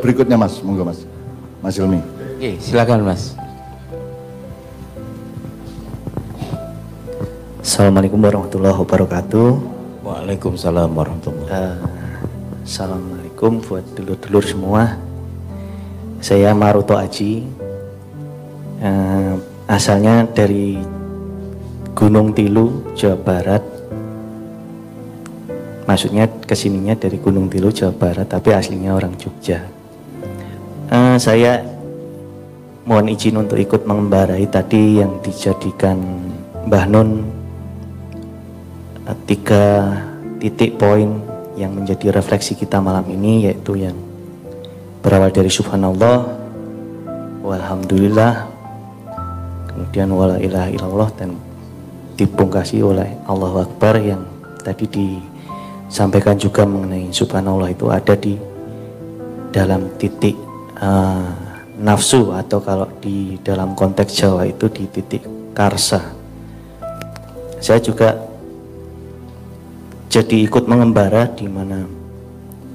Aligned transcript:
berikutnya 0.00 0.40
Mas, 0.40 0.58
monggo 0.64 0.82
Mas. 0.82 1.04
Mas 1.60 1.76
Ilmi. 1.76 2.00
Oke, 2.40 2.56
silakan 2.56 3.04
Mas. 3.04 3.36
Assalamualaikum 7.60 8.18
warahmatullahi 8.18 8.76
wabarakatuh. 8.80 9.48
Waalaikumsalam 10.00 10.90
warahmatullahi 10.90 11.48
Uh, 11.50 11.76
Assalamualaikum 12.64 13.60
buat 13.60 13.84
dulur-dulur 13.94 14.44
semua. 14.44 14.96
Saya 16.24 16.56
Maruto 16.56 16.96
Aji. 16.96 17.44
Uh, 18.80 19.36
asalnya 19.68 20.24
dari 20.24 20.80
Gunung 21.92 22.32
Tilu, 22.32 22.96
Jawa 22.96 23.16
Barat. 23.20 23.64
Maksudnya 25.84 26.30
ke 26.30 26.54
sininya 26.56 26.96
dari 26.96 27.20
Gunung 27.20 27.50
Tilu, 27.50 27.68
Jawa 27.68 27.92
Barat, 27.92 28.30
tapi 28.30 28.56
aslinya 28.56 28.96
orang 28.96 29.18
Jogja. 29.20 29.79
Uh, 30.90 31.14
saya 31.22 31.62
mohon 32.82 33.06
izin 33.06 33.38
untuk 33.38 33.62
ikut 33.62 33.86
mengembarai 33.86 34.42
tadi 34.50 34.98
yang 34.98 35.22
dijadikan 35.22 36.02
Mbah 36.66 36.86
Nun. 36.90 37.10
Tiga 39.26 39.94
titik 40.42 40.74
poin 40.78 41.22
yang 41.54 41.78
menjadi 41.78 42.10
refleksi 42.10 42.58
kita 42.58 42.82
malam 42.82 43.06
ini 43.06 43.46
yaitu 43.46 43.78
yang 43.78 43.94
berawal 45.04 45.28
dari 45.28 45.52
subhanallah 45.52 46.24
walhamdulillah 47.44 48.48
kemudian 49.68 50.08
wala 50.10 50.40
ilaha 50.40 50.68
illallah 50.72 51.10
dan 51.20 51.36
dipungkasi 52.16 52.80
oleh 52.80 53.12
Allah 53.28 53.64
Akbar 53.64 54.00
yang 54.00 54.24
tadi 54.64 54.88
disampaikan 54.88 56.40
juga 56.40 56.64
mengenai 56.64 57.12
subhanallah 57.12 57.68
itu 57.68 57.86
ada 57.92 58.16
di 58.16 58.34
dalam 59.52 59.92
titik 60.00 60.39
uh, 60.80 61.28
nafsu 61.80 62.32
atau 62.32 62.60
kalau 62.60 62.88
di 63.00 63.40
dalam 63.40 63.72
konteks 63.76 64.12
Jawa 64.16 64.48
itu 64.48 64.68
di 64.68 64.84
titik 64.88 65.24
karsa 65.56 66.12
saya 67.60 67.80
juga 67.80 68.16
jadi 70.10 70.42
ikut 70.42 70.66
mengembara 70.66 71.30
di 71.30 71.46
mana 71.46 72.00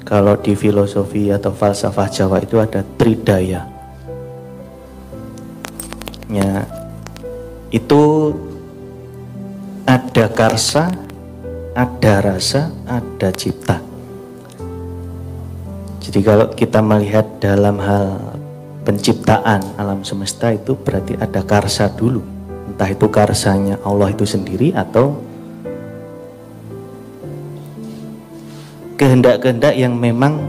kalau 0.06 0.38
di 0.38 0.54
filosofi 0.54 1.34
atau 1.34 1.50
falsafah 1.50 2.08
Jawa 2.14 2.38
itu 2.46 2.62
ada 2.62 2.86
tridaya. 2.96 3.66
Ya, 6.30 6.70
itu 7.74 8.34
ada 9.90 10.26
karsa, 10.30 10.94
ada 11.74 12.14
rasa, 12.22 12.70
ada 12.86 13.34
cipta. 13.34 13.82
Jadi 16.06 16.22
kalau 16.22 16.46
kita 16.54 16.86
melihat 16.86 17.26
dalam 17.42 17.82
hal 17.82 18.38
penciptaan 18.86 19.66
alam 19.74 20.06
semesta 20.06 20.54
itu 20.54 20.78
berarti 20.78 21.18
ada 21.18 21.42
karsa 21.42 21.90
dulu. 21.90 22.22
Entah 22.70 22.94
itu 22.94 23.10
karsanya 23.10 23.82
Allah 23.82 24.14
itu 24.14 24.22
sendiri 24.22 24.70
atau 24.78 25.18
kehendak-kehendak 29.02 29.74
yang 29.74 29.98
memang 29.98 30.46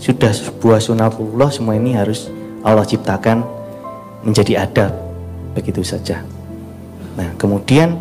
sudah 0.00 0.32
sebuah 0.32 0.80
sunatullah 0.80 1.52
semua 1.52 1.76
ini 1.76 1.92
harus 1.92 2.32
Allah 2.64 2.88
ciptakan 2.88 3.44
menjadi 4.24 4.64
ada 4.64 4.88
begitu 5.52 5.84
saja. 5.84 6.24
Nah 7.20 7.28
kemudian 7.36 7.92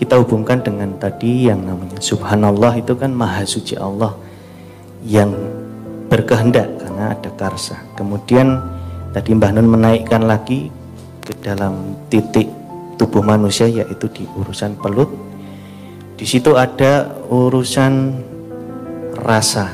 kita 0.00 0.16
hubungkan 0.16 0.64
dengan 0.64 0.96
tadi 0.96 1.52
yang 1.52 1.60
namanya 1.60 2.00
Subhanallah 2.00 2.80
itu 2.80 2.96
kan 2.96 3.12
Maha 3.12 3.44
Suci 3.44 3.76
Allah 3.76 4.16
yang 5.04 5.32
berkehendak 6.10 6.68
karena 6.80 7.14
ada 7.16 7.30
karsa. 7.36 7.78
Kemudian 7.96 8.60
tadi 9.14 9.32
Mbah 9.36 9.56
Nun 9.56 9.68
menaikkan 9.70 10.26
lagi 10.26 10.68
ke 11.24 11.32
dalam 11.40 11.96
titik 12.12 12.48
tubuh 13.00 13.24
manusia 13.24 13.64
yaitu 13.64 14.10
di 14.12 14.28
urusan 14.36 14.76
pelut 14.76 15.30
di 16.20 16.28
situ 16.28 16.52
ada 16.52 17.16
urusan 17.32 18.12
rasa. 19.24 19.72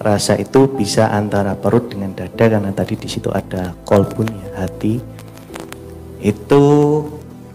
Rasa 0.00 0.40
itu 0.40 0.64
bisa 0.64 1.12
antara 1.12 1.52
perut 1.52 1.92
dengan 1.92 2.16
dada 2.16 2.48
karena 2.48 2.72
tadi 2.72 2.96
di 2.96 3.04
situ 3.04 3.28
ada 3.28 3.76
kolbun 3.84 4.32
ya, 4.32 4.64
hati. 4.64 4.96
Itu 6.24 6.64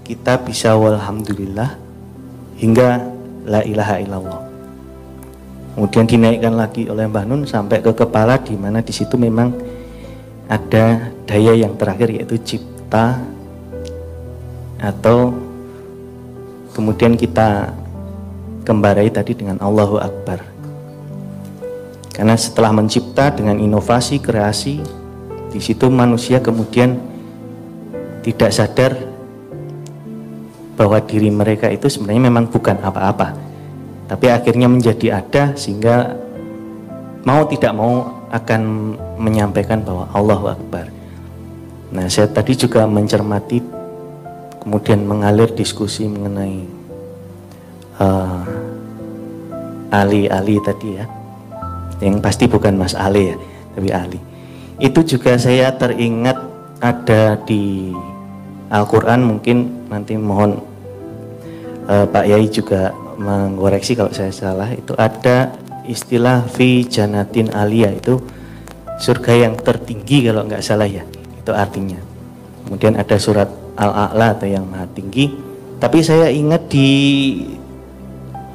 kita 0.06 0.46
bisa 0.46 0.78
walhamdulillah 0.78 1.74
hingga 2.62 3.02
la 3.50 3.66
ilaha 3.66 3.98
illallah. 3.98 4.53
Kemudian 5.74 6.06
dinaikkan 6.06 6.54
lagi 6.54 6.86
oleh 6.86 7.10
Mbah 7.10 7.26
Nun 7.26 7.50
sampai 7.50 7.82
ke 7.82 7.90
kepala 7.98 8.38
di 8.38 8.54
mana 8.54 8.86
di 8.86 8.94
situ 8.94 9.18
memang 9.18 9.50
ada 10.46 11.10
daya 11.26 11.58
yang 11.58 11.74
terakhir 11.74 12.14
yaitu 12.14 12.38
cipta 12.38 13.18
atau 14.78 15.34
kemudian 16.78 17.18
kita 17.18 17.74
kembarai 18.62 19.10
tadi 19.10 19.34
dengan 19.34 19.58
Allahu 19.58 19.98
Akbar. 19.98 20.46
Karena 22.14 22.38
setelah 22.38 22.70
mencipta 22.70 23.34
dengan 23.34 23.58
inovasi, 23.58 24.22
kreasi, 24.22 24.78
di 25.50 25.58
situ 25.58 25.90
manusia 25.90 26.38
kemudian 26.38 27.02
tidak 28.22 28.54
sadar 28.54 28.94
bahwa 30.78 31.02
diri 31.02 31.34
mereka 31.34 31.70
itu 31.74 31.90
sebenarnya 31.90 32.30
memang 32.30 32.46
bukan 32.46 32.78
apa-apa. 32.82 33.43
Tapi 34.14 34.30
akhirnya 34.30 34.70
menjadi 34.70 35.18
ada 35.18 35.58
sehingga 35.58 36.14
mau 37.26 37.50
tidak 37.50 37.74
mau 37.74 38.22
akan 38.30 38.94
menyampaikan 39.18 39.82
bahwa 39.82 40.06
Allahu 40.14 40.54
Akbar. 40.54 40.86
Nah, 41.94 42.06
saya 42.10 42.30
tadi 42.30 42.54
juga 42.54 42.86
mencermati 42.86 43.62
kemudian 44.64 45.04
mengalir 45.04 45.52
diskusi 45.52 46.08
mengenai 46.08 46.64
uh, 48.00 48.42
Ali 49.92 50.32
Ali 50.32 50.58
tadi 50.64 50.98
ya 50.98 51.06
yang 52.00 52.24
pasti 52.24 52.48
bukan 52.48 52.80
Mas 52.80 52.96
Ali 52.96 53.36
ya 53.36 53.38
tapi 53.76 53.90
Ali 53.92 54.20
itu 54.80 55.00
juga 55.04 55.36
saya 55.36 55.76
teringat 55.76 56.40
ada 56.80 57.36
di 57.44 57.92
Al-Quran 58.72 59.22
mungkin 59.28 59.88
nanti 59.92 60.16
mohon 60.16 60.64
uh, 61.86 62.08
Pak 62.08 62.26
Yai 62.26 62.48
juga 62.48 62.96
mengoreksi 63.18 63.94
kalau 63.98 64.12
saya 64.14 64.34
salah 64.34 64.70
itu 64.74 64.94
ada 64.98 65.54
istilah 65.84 66.48
fi 66.48 66.88
janatin 66.88 67.52
alia 67.52 67.92
itu 67.92 68.20
surga 68.98 69.50
yang 69.50 69.54
tertinggi 69.60 70.30
kalau 70.30 70.48
nggak 70.48 70.64
salah 70.64 70.88
ya 70.88 71.04
itu 71.44 71.52
artinya. 71.52 72.00
Kemudian 72.64 72.96
ada 72.96 73.20
surat 73.20 73.52
al-a'la 73.76 74.40
atau 74.40 74.48
yang 74.48 74.64
maha 74.64 74.88
tinggi. 74.96 75.28
Tapi 75.82 76.00
saya 76.00 76.32
ingat 76.32 76.72
di 76.72 76.90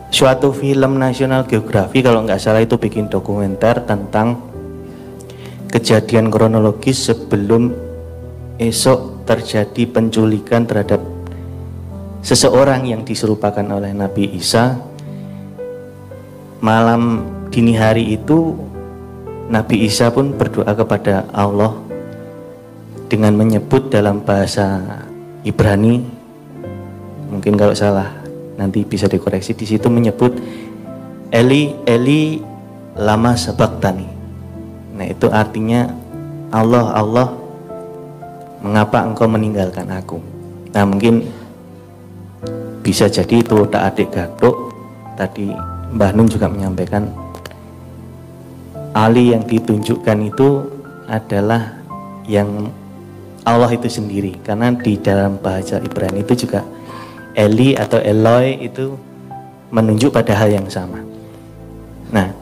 suatu 0.08 0.56
film 0.56 0.96
nasional 0.96 1.44
geografi 1.44 2.00
kalau 2.00 2.24
nggak 2.24 2.40
salah 2.40 2.64
itu 2.64 2.80
bikin 2.80 3.12
dokumenter 3.12 3.84
tentang 3.84 4.40
kejadian 5.68 6.32
kronologis 6.32 7.12
sebelum 7.12 7.76
esok 8.56 9.28
terjadi 9.28 9.84
penculikan 9.92 10.64
terhadap 10.64 11.04
seseorang 12.28 12.84
yang 12.84 13.08
diserupakan 13.08 13.64
oleh 13.64 13.96
Nabi 13.96 14.36
Isa 14.36 14.76
malam 16.60 17.24
dini 17.48 17.72
hari 17.72 18.20
itu 18.20 18.52
Nabi 19.48 19.88
Isa 19.88 20.12
pun 20.12 20.36
berdoa 20.36 20.68
kepada 20.76 21.24
Allah 21.32 21.72
dengan 23.08 23.32
menyebut 23.32 23.88
dalam 23.88 24.20
bahasa 24.20 24.84
Ibrani 25.40 26.04
mungkin 27.32 27.56
kalau 27.56 27.72
salah 27.72 28.12
nanti 28.60 28.84
bisa 28.84 29.08
dikoreksi 29.08 29.56
di 29.56 29.64
situ 29.64 29.88
menyebut 29.88 30.36
Eli 31.32 31.80
Eli 31.88 32.44
lama 33.00 33.32
sebak 33.40 33.80
tani 33.80 34.04
nah 35.00 35.08
itu 35.08 35.32
artinya 35.32 35.88
Allah 36.52 36.92
Allah 36.92 37.28
mengapa 38.58 39.06
engkau 39.06 39.30
meninggalkan 39.30 39.86
aku? 39.86 40.18
Nah 40.74 40.82
mungkin 40.82 41.37
bisa 42.82 43.10
jadi 43.10 43.42
itu 43.42 43.66
tak 43.68 43.94
adik 43.94 44.08
gaduk 44.14 44.72
tadi 45.18 45.50
Mbah 45.88 46.12
Nun 46.14 46.28
juga 46.28 46.46
menyampaikan 46.46 47.08
Ali 48.96 49.30
yang 49.36 49.44
ditunjukkan 49.44 50.18
itu 50.26 50.64
adalah 51.08 51.78
yang 52.28 52.68
Allah 53.48 53.72
itu 53.72 53.88
sendiri 53.88 54.36
karena 54.44 54.74
di 54.76 55.00
dalam 55.00 55.40
bahasa 55.40 55.80
Ibrani 55.80 56.20
itu 56.20 56.44
juga 56.44 56.60
Eli 57.32 57.78
atau 57.78 58.02
Eloi 58.02 58.66
itu 58.66 58.98
menunjuk 59.70 60.10
pada 60.10 60.34
hal 60.34 60.50
yang 60.52 60.66
sama. 60.66 60.98
Nah, 62.10 62.34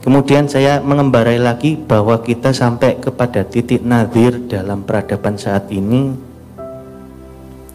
kemudian 0.00 0.48
saya 0.48 0.78
mengembarai 0.80 1.36
lagi 1.36 1.76
bahwa 1.76 2.22
kita 2.24 2.54
sampai 2.54 2.96
kepada 3.02 3.44
titik 3.44 3.84
nadir 3.84 4.38
dalam 4.48 4.86
peradaban 4.86 5.36
saat 5.36 5.68
ini. 5.68 6.29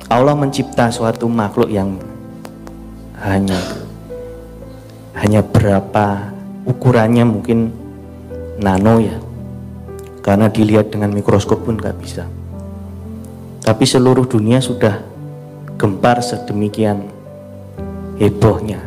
Allah 0.05 0.37
mencipta 0.37 0.93
suatu 0.93 1.25
makhluk 1.25 1.65
yang 1.73 1.97
hanya 3.25 3.57
hanya 5.17 5.41
berapa 5.41 6.29
ukurannya 6.69 7.25
mungkin 7.25 7.73
nano 8.61 9.01
ya. 9.01 9.17
Karena 10.21 10.49
dilihat 10.49 10.93
dengan 10.93 11.13
mikroskop 11.13 11.65
pun 11.65 11.77
nggak 11.77 11.97
bisa. 12.01 12.25
Tapi 13.65 13.83
seluruh 13.85 14.29
dunia 14.29 14.61
sudah 14.61 15.01
gempar 15.77 16.21
sedemikian 16.21 17.09
hebohnya. 18.21 18.81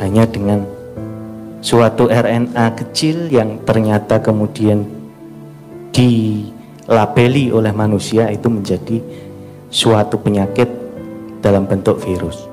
Hanya 0.00 0.24
dengan 0.24 0.64
suatu 1.60 2.08
RNA 2.08 2.64
kecil 2.80 3.28
yang 3.28 3.60
ternyata 3.64 4.24
kemudian 4.24 4.88
dilabeli 5.92 7.50
oleh 7.50 7.72
manusia 7.76 8.30
itu 8.30 8.46
menjadi 8.46 9.27
suatu 9.68 10.16
penyakit 10.20 10.68
dalam 11.44 11.68
bentuk 11.68 12.00
virus. 12.02 12.48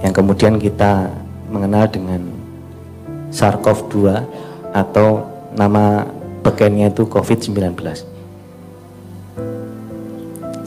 Yang 0.00 0.14
kemudian 0.22 0.54
kita 0.62 1.10
mengenal 1.50 1.90
dengan 1.90 2.22
SARS-CoV-2 3.34 3.96
atau 4.72 5.26
nama 5.52 6.06
bekennya 6.42 6.92
itu 6.94 7.02
COVID-19 7.08 7.74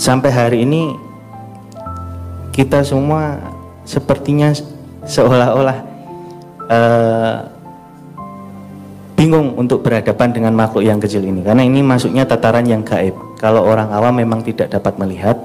sampai 0.01 0.33
hari 0.33 0.65
ini 0.65 0.97
kita 2.49 2.81
semua 2.81 3.37
sepertinya 3.85 4.49
seolah-olah 5.05 5.77
uh, 6.65 7.37
bingung 9.13 9.53
untuk 9.61 9.85
berhadapan 9.85 10.33
dengan 10.33 10.57
makhluk 10.57 10.81
yang 10.81 10.97
kecil 10.97 11.21
ini. 11.21 11.45
Karena 11.45 11.61
ini 11.61 11.85
masuknya 11.85 12.25
tataran 12.25 12.65
yang 12.65 12.81
gaib 12.81 13.13
kalau 13.41 13.65
orang 13.65 13.89
awam 13.89 14.13
memang 14.13 14.45
tidak 14.45 14.69
dapat 14.69 15.01
melihat 15.01 15.35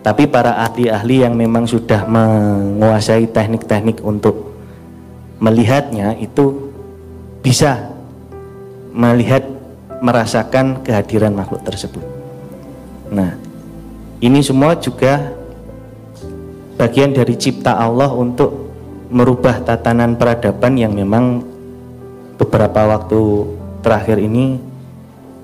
tapi 0.00 0.24
para 0.28 0.56
ahli-ahli 0.64 1.28
yang 1.28 1.36
memang 1.36 1.68
sudah 1.68 2.08
menguasai 2.08 3.28
teknik-teknik 3.28 4.00
untuk 4.00 4.56
melihatnya 5.40 6.16
itu 6.16 6.72
bisa 7.44 7.92
melihat 8.92 9.44
merasakan 10.00 10.80
kehadiran 10.80 11.36
makhluk 11.36 11.60
tersebut. 11.68 12.00
Nah, 13.12 13.36
ini 14.24 14.40
semua 14.40 14.72
juga 14.80 15.36
bagian 16.80 17.12
dari 17.12 17.36
cipta 17.36 17.76
Allah 17.76 18.08
untuk 18.08 18.72
merubah 19.12 19.60
tatanan 19.60 20.16
peradaban 20.16 20.80
yang 20.80 20.96
memang 20.96 21.44
beberapa 22.40 22.96
waktu 22.96 23.20
terakhir 23.84 24.16
ini 24.16 24.56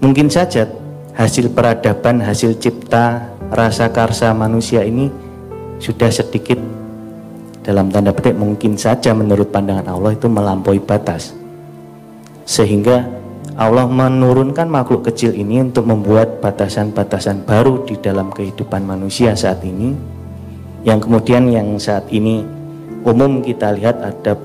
mungkin 0.00 0.32
saja 0.32 0.64
hasil 1.16 1.50
peradaban, 1.50 2.20
hasil 2.20 2.60
cipta 2.60 3.32
rasa 3.48 3.88
karsa 3.88 4.36
manusia 4.36 4.84
ini 4.84 5.08
sudah 5.80 6.12
sedikit. 6.12 6.60
Dalam 7.64 7.90
tanda 7.90 8.14
petik 8.14 8.38
mungkin 8.38 8.78
saja 8.78 9.10
menurut 9.10 9.50
pandangan 9.50 9.90
Allah 9.90 10.14
itu 10.14 10.30
melampaui 10.30 10.78
batas. 10.78 11.34
Sehingga 12.46 13.02
Allah 13.58 13.90
menurunkan 13.90 14.70
makhluk 14.70 15.10
kecil 15.10 15.34
ini 15.34 15.58
untuk 15.64 15.82
membuat 15.88 16.38
batasan-batasan 16.38 17.42
baru 17.42 17.82
di 17.82 17.98
dalam 17.98 18.30
kehidupan 18.30 18.86
manusia 18.86 19.34
saat 19.34 19.66
ini. 19.66 19.98
Yang 20.86 21.10
kemudian 21.10 21.50
yang 21.50 21.74
saat 21.82 22.06
ini 22.14 22.46
umum 23.02 23.42
kita 23.42 23.74
lihat 23.74 23.98
ada 23.98 24.38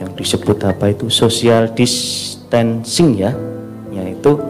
yang 0.00 0.08
disebut 0.16 0.56
apa 0.64 0.88
itu 0.88 1.12
social 1.12 1.68
distancing 1.76 3.12
ya 3.20 3.36
yaitu 3.92 4.40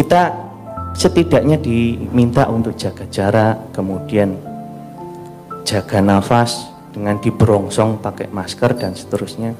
kita 0.00 0.32
setidaknya 0.96 1.60
diminta 1.60 2.48
untuk 2.48 2.72
jaga 2.72 3.04
jarak, 3.12 3.68
kemudian 3.76 4.32
jaga 5.68 6.00
nafas 6.00 6.72
dengan 6.88 7.20
diberongsong 7.20 8.00
pakai 8.00 8.32
masker 8.32 8.80
dan 8.80 8.96
seterusnya. 8.96 9.52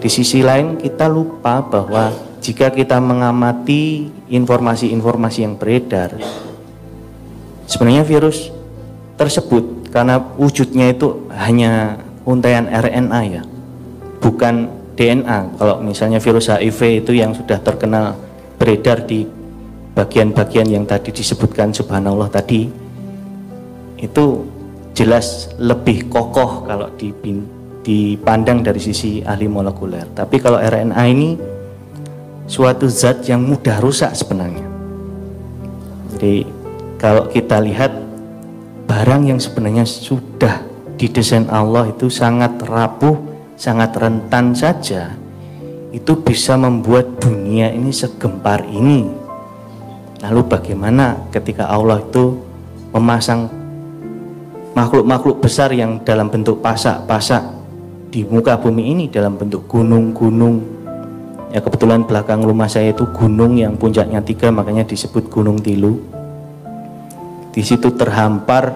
Di 0.00 0.08
sisi 0.08 0.40
lain 0.40 0.80
kita 0.80 1.04
lupa 1.04 1.60
bahwa 1.60 2.16
jika 2.40 2.72
kita 2.72 2.96
mengamati 2.96 4.08
informasi-informasi 4.32 5.44
yang 5.44 5.60
beredar, 5.60 6.16
sebenarnya 7.68 8.08
virus 8.08 8.48
tersebut 9.20 9.92
karena 9.92 10.16
wujudnya 10.40 10.96
itu 10.96 11.28
hanya 11.28 12.00
untaian 12.24 12.66
RNA 12.72 13.20
ya, 13.28 13.42
bukan 14.18 14.72
DNA. 14.96 15.60
Kalau 15.60 15.76
misalnya 15.84 16.24
virus 16.24 16.48
HIV 16.48 17.04
itu 17.04 17.12
yang 17.12 17.36
sudah 17.36 17.60
terkenal 17.60 18.16
beredar 18.58 19.06
di 19.06 19.41
bagian-bagian 19.92 20.68
yang 20.72 20.84
tadi 20.88 21.12
disebutkan 21.12 21.72
subhanallah 21.72 22.32
tadi 22.32 22.68
itu 24.00 24.24
jelas 24.92 25.52
lebih 25.60 26.08
kokoh 26.08 26.64
kalau 26.66 26.88
dipandang 27.82 28.64
dari 28.64 28.80
sisi 28.80 29.20
ahli 29.24 29.48
molekuler. 29.48 30.08
Tapi 30.12 30.36
kalau 30.40 30.58
RNA 30.60 31.02
ini 31.08 31.30
suatu 32.48 32.88
zat 32.88 33.24
yang 33.28 33.44
mudah 33.44 33.78
rusak 33.80 34.12
sebenarnya. 34.12 34.66
Jadi 36.16 36.44
kalau 37.00 37.28
kita 37.30 37.62
lihat 37.62 37.92
barang 38.84 39.22
yang 39.32 39.40
sebenarnya 39.40 39.88
sudah 39.88 40.60
didesain 41.00 41.48
Allah 41.48 41.88
itu 41.88 42.12
sangat 42.12 42.60
rapuh, 42.62 43.16
sangat 43.56 43.96
rentan 43.96 44.52
saja, 44.52 45.14
itu 45.94 46.12
bisa 46.20 46.58
membuat 46.58 47.22
dunia 47.22 47.72
ini 47.72 47.90
segempar 47.90 48.66
ini 48.68 49.21
Lalu 50.22 50.40
bagaimana 50.46 51.18
ketika 51.34 51.66
Allah 51.66 51.98
itu 51.98 52.38
memasang 52.94 53.50
makhluk-makhluk 54.72 55.42
besar 55.42 55.74
yang 55.74 55.98
dalam 56.06 56.30
bentuk 56.30 56.62
pasak-pasak 56.62 57.42
di 58.12 58.22
muka 58.22 58.54
bumi 58.54 58.94
ini 58.94 59.04
dalam 59.10 59.34
bentuk 59.34 59.66
gunung-gunung. 59.66 60.62
Ya 61.50 61.60
kebetulan 61.60 62.06
belakang 62.06 62.40
rumah 62.46 62.70
saya 62.70 62.94
itu 62.94 63.04
gunung 63.12 63.58
yang 63.58 63.76
puncaknya 63.76 64.24
tiga 64.24 64.48
makanya 64.48 64.88
disebut 64.88 65.28
Gunung 65.28 65.60
Tilu. 65.60 66.00
Di 67.52 67.60
situ 67.60 67.92
terhampar 67.92 68.72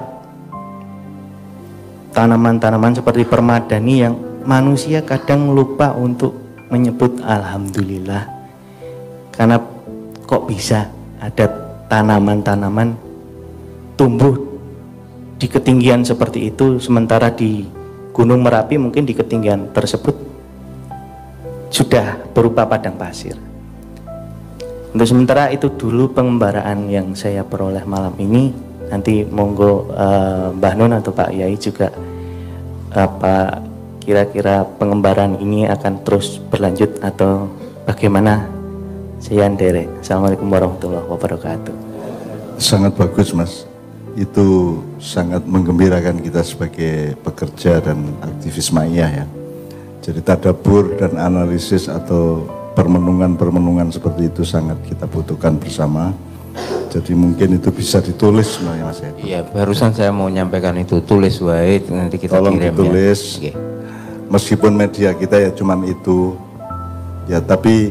tanaman-tanaman 2.13 2.93
seperti 3.01 3.25
permadani 3.25 3.95
yang 4.05 4.15
manusia 4.45 5.01
kadang 5.01 5.57
lupa 5.57 5.97
untuk 5.97 6.37
menyebut 6.69 7.25
alhamdulillah. 7.25 8.29
Karena 9.33 9.57
kok 10.29 10.45
bisa 10.45 10.96
ada 11.21 11.47
tanaman-tanaman 11.87 12.99
tumbuh 13.97 14.37
di 15.37 15.47
ketinggian 15.49 16.05
seperti 16.05 16.49
itu 16.49 16.81
sementara 16.81 17.29
di 17.33 17.64
Gunung 18.17 18.40
Merapi 18.40 18.81
mungkin 18.81 19.05
di 19.05 19.12
ketinggian 19.12 19.76
tersebut 19.76 20.17
sudah 21.69 22.17
berupa 22.33 22.64
padang 22.64 22.97
pasir. 22.97 23.37
Untuk 24.97 25.05
sementara 25.05 25.52
itu 25.52 25.69
dulu 25.69 26.09
pengembaraan 26.17 26.88
yang 26.88 27.12
saya 27.12 27.45
peroleh 27.45 27.85
malam 27.85 28.17
ini. 28.17 28.49
Nanti 28.88 29.29
monggo 29.29 29.93
uh, 29.93 30.57
Mbah 30.57 30.75
Nun 30.79 30.97
atau 30.97 31.12
Pak 31.12 31.37
Yai 31.37 31.59
juga 31.61 31.93
apa 32.97 33.61
kira-kira 34.00 34.64
pengembaraan 34.81 35.37
ini 35.43 35.69
akan 35.69 36.00
terus 36.00 36.38
berlanjut 36.38 36.97
atau 37.05 37.50
bagaimana 37.85 38.56
saya 39.16 39.49
Andere. 39.49 39.88
Assalamualaikum 40.00 40.46
warahmatullahi 40.49 41.06
wabarakatuh. 41.08 41.75
Sangat 42.61 42.92
bagus 42.96 43.32
mas. 43.32 43.64
Itu 44.16 44.80
sangat 44.96 45.44
menggembirakan 45.44 46.25
kita 46.25 46.40
sebagai 46.40 47.20
pekerja 47.20 47.85
dan 47.85 48.16
aktivis 48.25 48.73
maya 48.73 49.25
ya. 49.25 49.26
Jadi 50.00 50.20
tadabur 50.25 50.96
dan 50.96 51.20
analisis 51.20 51.90
atau 51.90 52.49
permenungan-permenungan 52.73 53.92
seperti 53.92 54.32
itu 54.32 54.42
sangat 54.46 54.80
kita 54.88 55.04
butuhkan 55.04 55.61
bersama. 55.61 56.16
Jadi 56.88 57.12
mungkin 57.12 57.61
itu 57.61 57.68
bisa 57.68 58.00
ditulis 58.00 58.56
sebenarnya 58.56 58.85
Mas 58.88 59.00
ya. 59.04 59.11
Iya, 59.20 59.40
barusan 59.52 59.92
saya 59.92 60.08
mau 60.08 60.32
menyampaikan 60.32 60.73
itu 60.80 61.04
tulis 61.04 61.37
wae 61.44 61.85
nanti 61.92 62.16
kita 62.16 62.40
Tolong 62.40 62.56
kirim 62.56 62.73
ditulis. 62.73 63.20
ya. 63.37 63.52
Meskipun 64.32 64.73
media 64.73 65.12
kita 65.12 65.37
ya 65.37 65.50
cuman 65.52 65.85
itu. 65.85 66.32
Ya 67.26 67.42
tapi 67.42 67.90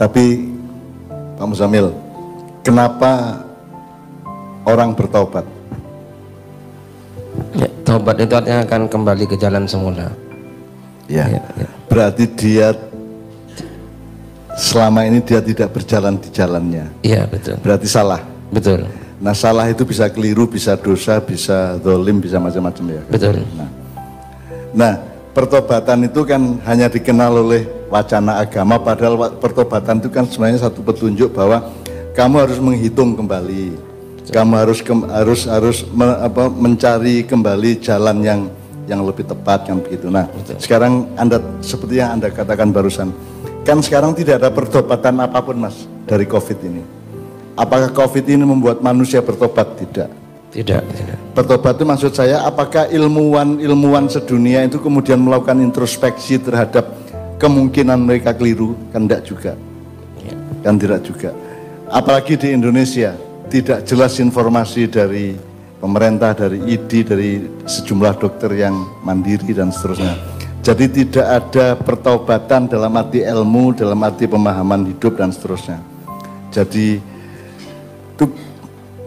tapi 0.00 0.48
Pak 1.36 1.44
Musamil, 1.44 1.92
kenapa 2.64 3.44
orang 4.64 4.96
bertobat? 4.96 5.44
Ya, 7.52 7.68
tobat 7.84 8.16
itu 8.16 8.32
artinya 8.32 8.64
akan 8.64 8.88
kembali 8.88 9.28
ke 9.28 9.36
jalan 9.36 9.68
semula. 9.68 10.08
Ya. 11.04 11.28
Ya, 11.28 11.44
ya. 11.52 11.68
Berarti 11.92 12.24
dia 12.32 12.72
selama 14.56 15.04
ini 15.04 15.20
dia 15.20 15.44
tidak 15.44 15.68
berjalan 15.76 16.16
di 16.16 16.32
jalannya. 16.32 16.84
Iya 17.04 17.28
betul, 17.28 17.60
Berarti 17.60 17.84
salah. 17.84 18.24
betul, 18.48 18.88
Nah 19.20 19.36
salah 19.36 19.68
itu 19.68 19.84
bisa 19.84 20.08
keliru, 20.08 20.48
bisa 20.48 20.80
dosa, 20.80 21.20
bisa 21.20 21.76
dolim, 21.76 22.24
bisa 22.24 22.40
macam-macam 22.40 22.84
ya. 22.88 23.02
betul. 23.04 23.36
Nah, 23.52 23.68
nah 24.72 24.92
pertobatan 25.36 26.08
itu 26.08 26.24
kan 26.24 26.56
hanya 26.64 26.88
dikenal 26.88 27.44
oleh 27.44 27.79
wacana 27.90 28.38
agama 28.38 28.78
padahal 28.78 29.34
pertobatan 29.36 29.98
itu 29.98 30.08
kan 30.08 30.24
sebenarnya 30.24 30.70
satu 30.70 30.80
petunjuk 30.80 31.34
bahwa 31.34 31.68
kamu 32.14 32.34
harus 32.38 32.58
menghitung 32.62 33.18
kembali 33.18 33.90
kamu 34.30 34.52
harus 34.54 34.78
kem- 34.80 35.10
harus 35.10 35.40
harus 35.50 35.82
me- 35.90 36.20
apa, 36.22 36.46
mencari 36.46 37.26
kembali 37.26 37.82
jalan 37.82 38.22
yang 38.22 38.40
yang 38.86 39.06
lebih 39.06 39.22
tepat 39.22 39.70
kan 39.70 39.78
begitu. 39.78 40.10
Nah, 40.10 40.26
sekarang 40.58 41.06
Anda 41.14 41.38
seperti 41.62 42.02
yang 42.02 42.18
Anda 42.18 42.30
katakan 42.30 42.74
barusan, 42.74 43.14
kan 43.62 43.78
sekarang 43.82 44.14
tidak 44.18 44.42
ada 44.42 44.50
pertobatan 44.50 45.22
apa 45.22 45.38
pun 45.42 45.62
Mas 45.62 45.86
dari 46.06 46.26
Covid 46.26 46.58
ini. 46.66 46.82
Apakah 47.54 47.90
Covid 47.94 48.26
ini 48.26 48.42
membuat 48.42 48.82
manusia 48.82 49.22
bertobat? 49.22 49.78
Tidak. 49.78 50.08
Tidak, 50.50 50.82
tidak. 50.82 51.18
Bertobat 51.30 51.78
itu 51.78 51.86
maksud 51.86 52.10
saya 52.10 52.42
apakah 52.42 52.90
ilmuwan-ilmuwan 52.90 54.10
sedunia 54.10 54.66
itu 54.66 54.82
kemudian 54.82 55.22
melakukan 55.22 55.62
introspeksi 55.62 56.42
terhadap 56.42 56.90
kemungkinan 57.40 57.98
mereka 58.04 58.36
keliru? 58.36 58.76
Kan 58.92 59.08
tidak 59.08 59.22
juga. 59.24 59.52
Kan 60.60 60.76
tidak 60.76 61.00
juga. 61.02 61.32
Apalagi 61.88 62.36
di 62.36 62.52
Indonesia 62.52 63.16
tidak 63.48 63.88
jelas 63.88 64.20
informasi 64.20 64.86
dari 64.86 65.34
pemerintah, 65.80 66.36
dari 66.36 66.60
ID, 66.68 66.90
dari 67.02 67.30
sejumlah 67.64 68.14
dokter 68.20 68.52
yang 68.54 68.76
mandiri 69.02 69.56
dan 69.56 69.72
seterusnya. 69.72 70.14
Jadi 70.60 70.92
tidak 70.92 71.26
ada 71.26 71.72
pertobatan 71.72 72.68
dalam 72.68 72.92
arti 72.92 73.24
ilmu, 73.24 73.72
dalam 73.72 73.96
arti 74.04 74.28
pemahaman 74.28 74.92
hidup 74.92 75.16
dan 75.16 75.32
seterusnya. 75.32 75.80
Jadi 76.52 77.00
itu 78.14 78.24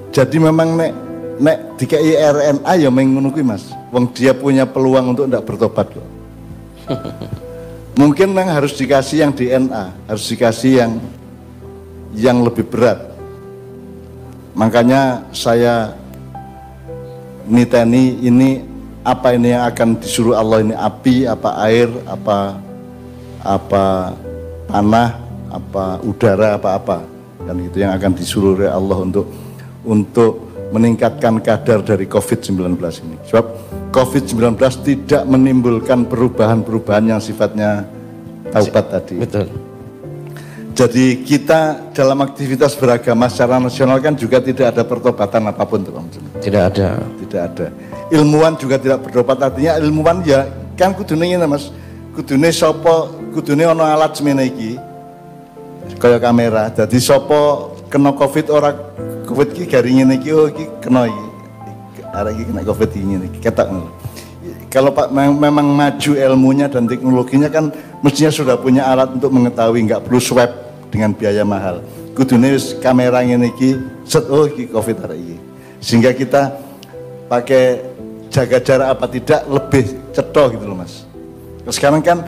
jadi 0.10 0.38
memang 0.42 0.74
nek 0.74 0.92
nek 1.38 1.58
di 1.78 1.86
RNA 2.18 2.74
ya 2.74 2.90
mengunukui 2.90 3.46
Mas. 3.46 3.70
Wong 3.94 4.10
dia 4.10 4.34
punya 4.34 4.66
peluang 4.66 5.14
untuk 5.14 5.30
tidak 5.30 5.46
bertobat 5.46 5.88
kok. 5.94 6.08
Mungkin 7.94 8.34
yang 8.34 8.50
harus 8.50 8.74
dikasih 8.74 9.22
yang 9.22 9.32
DNA, 9.34 9.86
harus 10.10 10.26
dikasih 10.26 10.72
yang 10.82 10.92
yang 12.18 12.38
lebih 12.42 12.66
berat. 12.66 13.14
Makanya 14.58 15.30
saya 15.34 15.94
niteni 17.46 18.22
ini 18.26 18.66
apa 19.06 19.38
ini 19.38 19.54
yang 19.54 19.70
akan 19.70 20.02
disuruh 20.02 20.38
Allah 20.38 20.66
ini 20.66 20.76
api, 20.78 21.30
apa 21.30 21.50
air, 21.70 21.90
apa 22.10 22.38
apa 23.46 23.86
tanah, 24.70 25.10
apa 25.54 25.86
udara, 26.02 26.58
apa 26.58 26.70
apa 26.80 26.98
dan 27.44 27.60
itu 27.60 27.84
yang 27.84 27.92
akan 27.94 28.12
disuruh 28.16 28.56
oleh 28.56 28.72
Allah 28.72 28.98
untuk 29.04 29.28
untuk 29.84 30.53
meningkatkan 30.74 31.38
kadar 31.46 31.86
dari 31.86 32.10
COVID-19 32.10 32.74
ini. 33.06 33.18
Sebab 33.30 33.46
COVID-19 33.94 34.58
tidak 34.82 35.24
menimbulkan 35.30 36.10
perubahan-perubahan 36.10 37.14
yang 37.14 37.22
sifatnya 37.22 37.86
taubat 38.50 38.86
tadi. 38.90 39.22
Betul. 39.22 39.48
Jadi 40.74 41.22
kita 41.22 41.94
dalam 41.94 42.26
aktivitas 42.26 42.74
beragama 42.74 43.30
secara 43.30 43.62
nasional 43.62 44.02
kan 44.02 44.18
juga 44.18 44.42
tidak 44.42 44.74
ada 44.74 44.82
pertobatan 44.82 45.54
apa 45.54 45.64
pun 45.70 45.86
tuh 45.86 45.94
Om. 45.94 46.06
Tidak 46.42 46.64
ada. 46.74 46.98
Tidak 47.22 47.42
ada. 47.46 47.68
Ilmuwan 48.10 48.58
juga 48.58 48.82
tidak 48.82 49.06
bertobat 49.06 49.38
artinya 49.38 49.78
ilmuwan 49.78 50.26
ya 50.26 50.50
kan 50.74 50.98
kudune 50.98 51.30
ngene 51.30 51.46
Mas. 51.46 51.70
Kudune 52.18 52.50
sapa 52.50 53.14
kudune 53.38 53.70
ana 53.70 53.94
alat 53.94 54.18
semene 54.18 54.50
iki 54.50 54.82
kaya 56.02 56.18
kamera. 56.18 56.74
Jadi 56.74 56.98
sapa 56.98 57.70
kena 57.94 58.10
Covid 58.18 58.50
ora 58.50 58.74
Covid 59.24 59.56
iki 59.56 59.66
garing 59.66 60.04
ngene 60.04 60.20
iki 60.20 60.30
oh 60.36 60.48
iki 60.52 60.68
kena. 60.84 61.08
Arek 62.14 62.32
iki 62.38 62.44
kena 62.52 62.62
Covid 62.68 62.90
iki. 62.92 63.40
Ketok 63.40 63.68
ngono. 63.72 63.90
Kalau 64.68 64.90
Pak 64.90 65.14
mem- 65.14 65.38
memang 65.38 65.68
maju 65.70 66.12
ilmunya 66.18 66.66
dan 66.66 66.90
teknologinya 66.90 67.48
kan 67.48 67.70
mestinya 68.02 68.34
sudah 68.34 68.56
punya 68.58 68.90
alat 68.90 69.14
untuk 69.14 69.30
mengetahui 69.30 69.86
nggak 69.86 70.02
perlu 70.10 70.18
swab 70.18 70.50
dengan 70.90 71.14
biaya 71.14 71.46
mahal. 71.46 71.86
Kudune 72.18 72.58
kamera 72.82 73.22
ngene 73.22 73.54
iki 73.54 73.78
set 74.06 74.26
oh 74.30 74.50
iki 74.50 74.70
Covid 74.70 74.98
arek 75.06 75.18
iki. 75.18 75.38
Sehingga 75.78 76.12
kita 76.14 76.58
pakai 77.30 77.86
jaga 78.34 78.58
jarak 78.58 78.88
apa 78.98 79.06
tidak 79.10 79.42
lebih 79.46 79.86
cetok 80.10 80.58
gitu 80.58 80.66
loh 80.66 80.78
Mas. 80.82 81.06
Sekarang 81.70 82.02
kan 82.02 82.26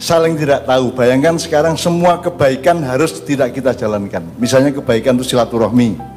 saling 0.00 0.34
tidak 0.34 0.66
tahu. 0.66 0.90
Bayangkan 0.90 1.38
sekarang 1.38 1.78
semua 1.78 2.18
kebaikan 2.18 2.82
harus 2.82 3.20
tidak 3.22 3.54
kita 3.54 3.70
jalankan. 3.76 4.26
Misalnya 4.42 4.74
kebaikan 4.74 5.14
itu 5.14 5.36
silaturahmi. 5.36 6.09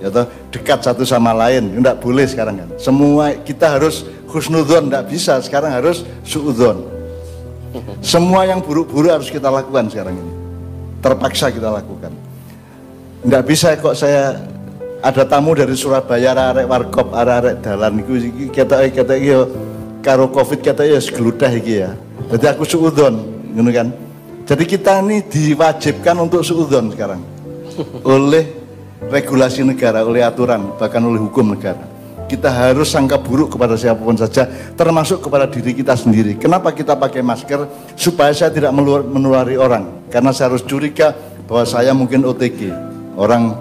Ya 0.00 0.08
toh, 0.08 0.26
dekat 0.48 0.80
satu 0.80 1.04
sama 1.04 1.36
lain. 1.36 1.76
Enggak 1.76 2.00
boleh 2.00 2.24
sekarang 2.24 2.56
kan. 2.64 2.68
Semua 2.80 3.36
kita 3.36 3.76
harus 3.76 4.08
husnudzon, 4.32 4.88
enggak 4.88 5.12
bisa. 5.12 5.36
Sekarang 5.44 5.68
harus 5.68 6.08
suudzon. 6.24 6.88
Semua 8.00 8.48
yang 8.48 8.64
buruk-buruk 8.64 9.12
harus 9.12 9.28
kita 9.28 9.52
lakukan 9.52 9.92
sekarang 9.92 10.16
ini. 10.16 10.32
Terpaksa 11.04 11.52
kita 11.52 11.68
lakukan. 11.68 12.12
Enggak 13.22 13.42
bisa 13.44 13.76
kok 13.76 13.92
saya 13.92 14.40
ada 15.02 15.22
tamu 15.26 15.52
dari 15.52 15.74
Surabaya 15.74 16.32
arek 16.32 16.66
warkop 16.66 17.12
arek 17.12 17.60
dalan 17.60 18.00
iku 18.00 18.12
ketok 18.54 18.80
iki 18.86 19.02
yo 19.26 19.50
karo 20.00 20.30
Covid 20.30 20.62
ketok 20.62 20.86
ya 20.86 20.98
segludah 21.02 21.52
iki 21.52 21.84
ya. 21.84 21.90
Jadi 22.32 22.44
aku 22.48 22.64
suudzon, 22.64 23.20
ngono 23.52 23.70
kan. 23.74 23.88
Jadi 24.48 24.64
kita 24.64 25.04
ini 25.04 25.22
diwajibkan 25.22 26.16
untuk 26.18 26.40
suudzon 26.40 26.90
sekarang 26.90 27.20
oleh 28.04 28.61
regulasi 29.10 29.66
negara, 29.66 30.04
oleh 30.04 30.22
aturan, 30.22 30.76
bahkan 30.78 31.02
oleh 31.02 31.18
hukum 31.18 31.54
negara. 31.56 31.82
Kita 32.30 32.48
harus 32.48 32.88
sangka 32.88 33.20
buruk 33.20 33.56
kepada 33.56 33.76
siapa 33.76 34.00
pun 34.00 34.16
saja, 34.16 34.48
termasuk 34.72 35.20
kepada 35.20 35.44
diri 35.44 35.76
kita 35.76 35.92
sendiri. 35.98 36.38
Kenapa 36.40 36.72
kita 36.72 36.96
pakai 36.96 37.20
masker? 37.20 37.68
Supaya 37.98 38.32
saya 38.32 38.48
tidak 38.48 38.72
menulari 39.04 39.60
orang. 39.60 40.08
Karena 40.08 40.32
saya 40.32 40.54
harus 40.54 40.64
curiga 40.64 41.12
bahwa 41.44 41.64
saya 41.68 41.92
mungkin 41.92 42.24
OTG, 42.24 42.72
orang 43.20 43.52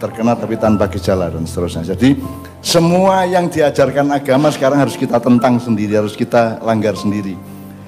terkena 0.00 0.32
tapi 0.36 0.56
tanpa 0.56 0.88
gejala 0.88 1.28
dan 1.28 1.44
seterusnya. 1.44 1.92
Jadi 1.92 2.16
semua 2.64 3.28
yang 3.28 3.52
diajarkan 3.52 4.12
agama 4.12 4.48
sekarang 4.48 4.80
harus 4.80 4.96
kita 4.96 5.20
tentang 5.20 5.60
sendiri, 5.60 6.00
harus 6.00 6.16
kita 6.16 6.60
langgar 6.64 6.96
sendiri. 6.96 7.36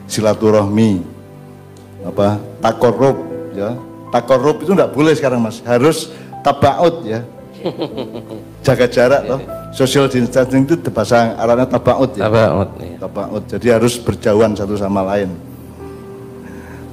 Silaturahmi, 0.09 1.05
apa 2.05 2.38
takorup 2.62 3.17
ya 3.52 3.75
takorup 4.14 4.62
itu 4.62 4.73
enggak 4.73 4.93
boleh 4.95 5.12
sekarang 5.12 5.43
mas 5.43 5.61
harus 5.67 6.09
tabaut 6.49 6.97
ya. 7.05 7.21
Jaga 8.67 8.87
jarak 8.88 9.23
toh. 9.28 9.40
Social 9.69 10.09
distancing 10.09 10.64
itu 10.64 10.75
bahasa 10.88 11.37
arahnya 11.37 11.69
tabaut 11.69 12.11
ya. 12.17 12.25
Tabaut. 12.26 12.69
iya. 12.81 12.97
tabaut. 12.97 13.43
Jadi 13.45 13.67
harus 13.69 14.00
berjauhan 14.00 14.57
satu 14.57 14.75
sama 14.81 15.05
lain. 15.05 15.28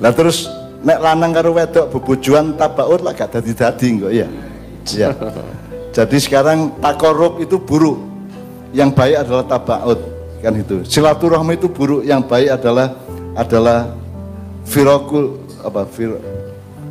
Lah 0.04 0.12
terus 0.12 0.52
nek 0.84 1.00
lanang 1.00 1.32
karo 1.32 1.56
wedok 1.56 1.88
bebojoan 1.96 2.60
tabaut 2.60 3.00
lah 3.00 3.16
gak 3.16 3.40
dadi-dadi 3.40 3.88
kok 4.04 4.12
iya. 4.12 4.28
Iya. 4.92 5.10
Jadi 5.96 6.18
sekarang 6.20 6.76
takorup 6.84 7.40
itu 7.40 7.56
buruk. 7.56 7.96
Yang 8.76 8.92
baik 8.92 9.16
adalah 9.24 9.46
tabaut 9.48 10.00
kan 10.44 10.52
itu. 10.52 10.84
Silaturahmi 10.84 11.56
itu 11.56 11.72
buruk 11.72 12.04
yang 12.04 12.20
baik 12.20 12.60
adalah 12.60 12.92
adalah 13.40 13.96
firokul 14.68 15.40
apa 15.64 15.88
fir, 15.88 16.12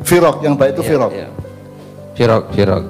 firok. 0.01 0.41
Yang 0.41 0.53
baik 0.57 0.71
itu 0.73 0.81
Iya, 0.81 0.89
firok. 0.89 1.11
iya. 1.13 1.27
Firok, 2.15 2.47
firok. 2.55 2.85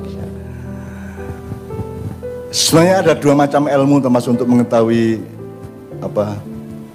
Sebenarnya 2.53 2.95
ada 3.01 3.13
dua 3.17 3.33
macam 3.33 3.65
ilmu 3.65 3.97
termasuk 3.97 4.37
untuk 4.37 4.47
mengetahui 4.47 5.17
apa 5.97 6.37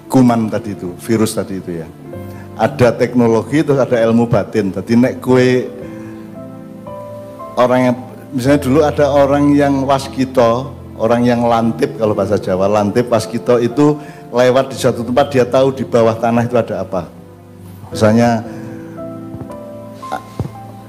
kuman 0.07 0.47
tadi 0.47 0.71
itu, 0.71 0.95
virus 1.03 1.35
tadi 1.35 1.59
itu 1.59 1.83
ya. 1.83 1.87
Ada 2.55 2.95
teknologi 2.95 3.67
terus 3.67 3.83
ada 3.83 3.99
ilmu 3.99 4.31
batin. 4.31 4.71
Tadi 4.71 4.95
nek 4.95 5.19
kue 5.19 5.67
orang 7.59 7.91
yang 7.91 7.95
misalnya 8.31 8.59
dulu 8.63 8.79
ada 8.87 9.05
orang 9.11 9.51
yang 9.51 9.83
waskito, 9.83 10.71
orang 10.95 11.27
yang 11.27 11.43
lantip 11.43 11.99
kalau 11.99 12.15
bahasa 12.15 12.39
Jawa, 12.39 12.71
lantip 12.71 13.11
waskito 13.11 13.59
itu 13.59 13.99
lewat 14.31 14.71
di 14.71 14.79
satu 14.79 15.03
tempat 15.03 15.35
dia 15.35 15.43
tahu 15.43 15.75
di 15.75 15.83
bawah 15.83 16.15
tanah 16.15 16.47
itu 16.47 16.55
ada 16.55 16.79
apa. 16.79 17.11
Misalnya 17.91 18.39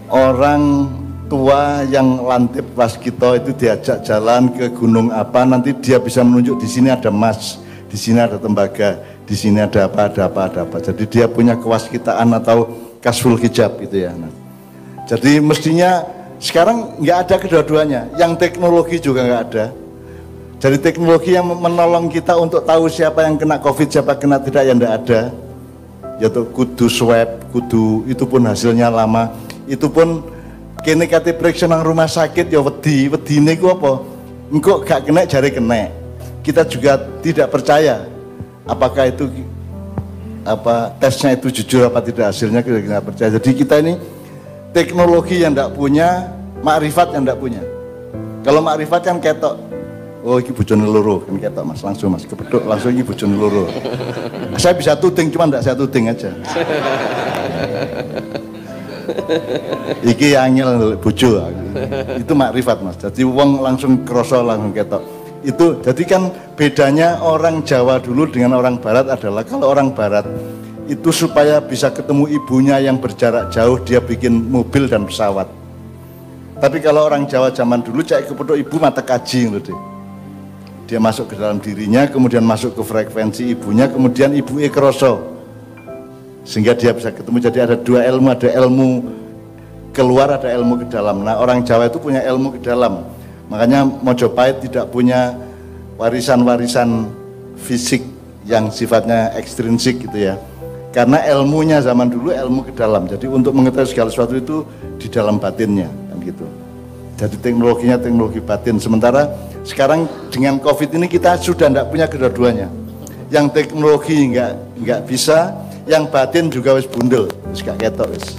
orang 0.07 0.87
tua 1.33 1.81
yang 1.89 2.29
lantip 2.29 2.77
waskito 2.77 3.33
itu 3.41 3.57
diajak 3.57 4.05
jalan 4.05 4.53
ke 4.53 4.69
gunung 4.69 5.09
apa 5.09 5.49
nanti 5.49 5.73
dia 5.81 5.97
bisa 5.97 6.21
menunjuk 6.21 6.61
di 6.61 6.69
sini 6.69 6.93
ada 6.93 7.09
emas, 7.09 7.57
di 7.89 7.97
sini 7.97 8.21
ada 8.21 8.37
tembaga, 8.37 9.01
di 9.25 9.33
sini 9.33 9.65
ada 9.65 9.89
apa, 9.89 10.13
ada 10.13 10.29
apa, 10.29 10.41
ada 10.53 10.61
apa. 10.69 10.77
Jadi 10.85 11.09
dia 11.09 11.25
punya 11.33 11.57
kewaskitaan 11.57 12.37
atau 12.37 12.69
kasful 13.01 13.41
hijab 13.41 13.81
gitu 13.81 14.05
ya. 14.05 14.13
Nah, 14.13 14.29
jadi 15.09 15.41
mestinya 15.41 16.05
sekarang 16.37 17.01
nggak 17.01 17.19
ada 17.25 17.35
kedua-duanya. 17.41 18.13
Yang 18.21 18.33
teknologi 18.37 19.01
juga 19.01 19.25
nggak 19.25 19.43
ada. 19.49 19.67
Jadi 20.61 20.77
teknologi 20.85 21.33
yang 21.33 21.49
menolong 21.49 22.13
kita 22.13 22.37
untuk 22.37 22.61
tahu 22.69 22.93
siapa 22.93 23.25
yang 23.25 23.41
kena 23.41 23.57
COVID, 23.57 23.89
siapa 23.89 24.21
kena 24.21 24.37
tidak 24.37 24.69
yang 24.69 24.77
tidak 24.77 24.95
ada. 25.01 25.21
Yaitu 26.21 26.45
kudu 26.53 26.93
swab, 26.93 27.41
kudu 27.57 28.05
itu 28.05 28.29
pun 28.29 28.45
hasilnya 28.45 28.93
lama. 28.93 29.33
Itu 29.65 29.89
pun 29.89 30.32
kini 30.83 31.07
kate 31.07 31.31
periksa 31.33 31.71
nang 31.71 31.87
rumah 31.87 32.11
sakit 32.11 32.51
ya 32.51 32.59
wedi, 32.59 33.07
ini 33.09 33.55
apa? 33.55 34.03
Engkau 34.53 34.83
gak 34.83 35.09
kena 35.09 35.25
jari 35.25 35.51
kena. 35.55 35.89
Kita 36.43 36.67
juga 36.67 36.99
tidak 37.23 37.55
percaya 37.55 38.03
apakah 38.67 39.09
itu 39.09 39.31
apa 40.43 40.91
tesnya 40.99 41.39
itu 41.39 41.63
jujur 41.63 41.87
apa 41.87 42.03
tidak 42.03 42.35
hasilnya 42.35 42.61
kita 42.67 42.83
tidak 42.83 43.03
percaya. 43.07 43.31
Jadi 43.39 43.51
kita 43.55 43.75
ini 43.79 43.95
teknologi 44.75 45.39
yang 45.39 45.55
tidak 45.55 45.71
punya, 45.79 46.35
makrifat 46.67 47.15
yang 47.15 47.23
tidak 47.25 47.39
punya. 47.39 47.63
Kalau 48.43 48.59
makrifat 48.59 49.01
kan 49.07 49.23
ketok, 49.23 49.55
oh 50.27 50.43
iki 50.43 50.51
bojone 50.51 50.83
loro 50.83 51.23
kan 51.23 51.39
ketok 51.39 51.63
mas 51.63 51.81
langsung 51.83 52.11
mas 52.11 52.27
kepeduk 52.27 52.63
langsung 52.67 52.91
iki 52.91 53.07
bojone 53.07 53.39
loro 53.39 53.71
saya 54.59 54.75
bisa 54.75 54.99
tuding 54.99 55.31
cuma 55.31 55.47
enggak 55.51 55.63
saya 55.67 55.75
tuding 55.79 56.11
aja 56.11 56.31
iki 60.13 60.35
angel 60.37 60.99
bojo 60.99 61.49
itu 62.19 62.33
makrifat 62.33 62.79
mas. 62.85 62.97
Jadi 62.99 63.23
wong 63.27 63.63
langsung 63.63 64.03
kroso 64.07 64.43
langsung 64.45 64.73
ketok. 64.75 65.03
Itu 65.43 65.83
jadi 65.83 66.03
kan 66.07 66.23
bedanya 66.55 67.19
orang 67.19 67.67
Jawa 67.67 67.99
dulu 67.99 68.31
dengan 68.31 68.59
orang 68.59 68.79
Barat 68.79 69.11
adalah 69.11 69.43
kalau 69.43 69.75
orang 69.75 69.91
Barat 69.91 70.27
itu 70.87 71.11
supaya 71.11 71.59
bisa 71.63 71.91
ketemu 71.91 72.31
ibunya 72.31 72.79
yang 72.79 72.99
berjarak 72.99 73.51
jauh 73.51 73.79
dia 73.83 73.99
bikin 73.99 74.51
mobil 74.51 74.87
dan 74.87 75.07
pesawat. 75.09 75.51
Tapi 76.63 76.79
kalau 76.79 77.11
orang 77.11 77.27
Jawa 77.27 77.51
zaman 77.51 77.83
dulu 77.83 78.07
cek 78.07 78.31
kepeduk 78.31 78.55
ibu 78.55 78.77
mata 78.79 79.03
kaji 79.03 79.51
loh 79.51 79.59
deh. 79.59 79.79
Dia 80.87 81.01
masuk 81.01 81.33
ke 81.33 81.35
dalam 81.41 81.59
dirinya 81.59 82.05
kemudian 82.07 82.45
masuk 82.45 82.77
ke 82.77 82.83
frekuensi 82.85 83.57
ibunya 83.57 83.89
kemudian 83.89 84.37
ibu 84.37 84.61
ekroso 84.61 85.32
sehingga 86.43 86.75
dia 86.75 86.91
bisa 86.95 87.11
ketemu. 87.15 87.39
Jadi 87.39 87.59
ada 87.59 87.77
dua 87.79 88.07
ilmu 88.07 88.29
ada 88.31 88.49
ilmu 88.51 88.89
keluar 89.93 90.29
ada 90.35 90.49
ilmu 90.49 90.83
ke 90.83 90.87
dalam. 90.89 91.23
Nah 91.23 91.39
orang 91.39 91.63
Jawa 91.63 91.87
itu 91.87 92.01
punya 92.01 92.25
ilmu 92.25 92.59
ke 92.59 92.61
dalam. 92.65 93.05
Makanya 93.53 93.85
Mojopahit 93.85 94.65
tidak 94.65 94.89
punya 94.89 95.37
warisan-warisan 96.01 97.13
fisik 97.61 98.03
yang 98.49 98.73
sifatnya 98.73 99.37
ekstrinsik 99.37 100.09
gitu 100.09 100.33
ya. 100.33 100.35
Karena 100.93 101.25
ilmunya 101.25 101.81
zaman 101.81 102.09
dulu 102.09 102.33
ilmu 102.33 102.69
ke 102.69 102.73
dalam. 102.73 103.09
Jadi 103.09 103.29
untuk 103.29 103.57
mengetahui 103.57 103.89
segala 103.89 104.09
sesuatu 104.13 104.37
itu 104.37 104.57
di 105.01 105.09
dalam 105.09 105.41
batinnya 105.41 105.89
kan 105.89 106.19
gitu. 106.21 106.45
Jadi 107.17 107.37
teknologinya 107.39 107.97
teknologi 108.01 108.41
batin. 108.41 108.77
Sementara 108.81 109.29
sekarang 109.63 110.09
dengan 110.33 110.59
covid 110.59 110.91
ini 110.97 111.07
kita 111.07 111.39
sudah 111.39 111.69
tidak 111.69 111.87
punya 111.89 112.07
kedua-duanya. 112.09 112.69
Yang 113.33 113.47
teknologi 113.57 114.17
nggak 114.37 114.53
nggak 114.85 115.01
bisa 115.09 115.57
yang 115.87 116.07
batin 116.07 116.47
juga 116.47 116.79
wis 116.79 116.87
bundel 116.87 117.27
wis 117.51 117.63
gak 117.63 117.79
ketok 117.83 118.09
wis. 118.15 118.39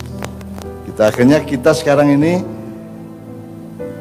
Kita 0.87 1.09
akhirnya 1.09 1.41
kita 1.43 1.71
sekarang 1.75 2.15
ini 2.15 2.39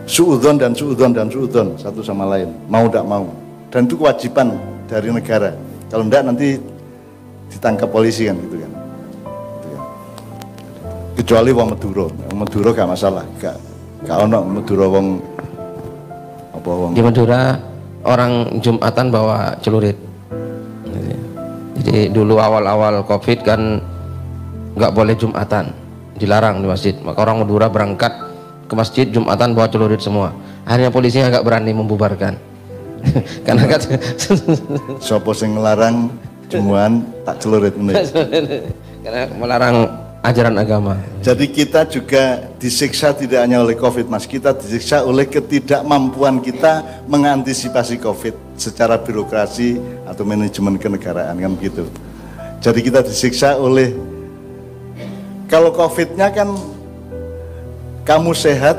suudon 0.07 0.61
dan 0.61 0.77
suudon 0.77 1.11
dan 1.11 1.27
suudon 1.33 1.75
satu 1.81 2.05
sama 2.05 2.29
lain 2.29 2.53
mau 2.71 2.87
tidak 2.87 3.07
mau. 3.09 3.27
Dan 3.73 3.89
itu 3.89 3.97
kewajiban 3.97 4.53
dari 4.85 5.09
negara. 5.09 5.57
Kalau 5.89 6.05
tidak 6.05 6.23
nanti 6.29 6.61
ditangkap 7.53 7.89
polisi 7.89 8.29
kan 8.29 8.37
gitu 8.37 8.57
kan, 8.61 8.73
gitu 8.73 9.67
kan. 9.73 9.83
kecuali 11.17 11.51
wong 11.53 11.69
Maduro. 11.73 12.07
Wong 12.31 12.39
Maduro 12.45 12.69
gak 12.71 12.89
masalah 12.89 13.25
gak 13.41 13.57
gak 14.07 14.17
ono 14.29 14.41
Maduro 14.45 14.85
wong 14.93 15.07
apa 16.53 16.71
wong? 16.71 16.91
Di 16.95 17.03
Madura 17.03 17.41
orang 18.07 18.61
Jumatan 18.63 19.07
bawa 19.11 19.57
celurit. 19.65 20.12
Jadi 21.93 22.09
dulu 22.09 22.41
awal-awal 22.41 23.05
Covid 23.05 23.45
kan 23.45 23.77
nggak 24.73 24.93
boleh 24.97 25.13
Jumatan, 25.13 25.77
dilarang 26.17 26.65
di 26.65 26.67
masjid. 26.73 26.97
Maka 27.05 27.21
orang 27.21 27.45
Madura 27.45 27.69
berangkat 27.69 28.17
ke 28.65 28.73
masjid 28.73 29.05
Jumatan 29.05 29.53
bawa 29.53 29.69
celurit 29.69 30.01
semua. 30.01 30.33
Akhirnya 30.65 30.89
polisinya 30.89 31.29
agak 31.29 31.45
berani 31.45 31.77
membubarkan. 31.77 32.41
Karena 33.47 33.69
kan 33.69 33.81
sopo 35.05 35.37
sing 35.37 35.53
ngelarang 35.53 36.09
cumuan 36.49 37.05
tak 37.29 37.41
celurit 37.41 37.75
karena 39.03 39.25
melarang 39.35 39.89
ajaran 40.23 40.55
agama. 40.55 40.95
Jadi 41.19 41.51
kita 41.51 41.83
juga 41.91 42.47
disiksa 42.63 43.11
tidak 43.11 43.43
hanya 43.43 43.59
oleh 43.59 43.75
COVID 43.75 44.07
mas, 44.07 44.25
kita 44.25 44.55
disiksa 44.55 45.03
oleh 45.03 45.27
ketidakmampuan 45.27 46.39
kita 46.39 47.03
mengantisipasi 47.11 47.99
COVID 47.99 48.55
secara 48.55 48.95
birokrasi 49.03 49.83
atau 50.07 50.23
manajemen 50.23 50.79
kenegaraan 50.79 51.35
kan 51.35 51.53
begitu. 51.59 51.91
Jadi 52.63 52.81
kita 52.87 53.03
disiksa 53.03 53.59
oleh 53.59 53.91
kalau 55.51 55.75
COVID-nya 55.75 56.31
kan 56.31 56.55
kamu 58.07 58.31
sehat, 58.33 58.79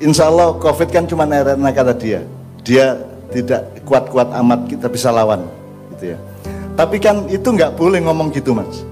insya 0.00 0.32
Allah 0.32 0.56
COVID 0.56 0.88
kan 0.88 1.04
cuma 1.04 1.28
arena 1.28 1.68
kata 1.68 1.92
dia, 1.92 2.24
dia 2.64 2.96
tidak 3.28 3.84
kuat-kuat 3.84 4.32
amat 4.40 4.72
kita 4.72 4.88
bisa 4.88 5.12
lawan, 5.12 5.44
gitu 5.92 6.16
ya. 6.16 6.18
Tapi 6.72 6.96
kan 6.96 7.28
itu 7.28 7.44
nggak 7.44 7.76
boleh 7.76 8.00
ngomong 8.00 8.32
gitu 8.32 8.56
mas. 8.56 8.87